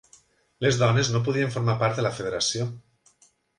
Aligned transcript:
Les 0.65 0.79
dones 0.83 1.11
no 1.17 1.21
podien 1.27 1.53
formar 1.57 1.77
part 1.85 2.01
de 2.01 2.07
la 2.09 2.15
Federació. 2.23 2.69